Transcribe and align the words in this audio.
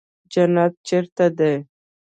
جنت 0.33 0.73
چېرته 0.87 1.25
دى. 1.37 1.53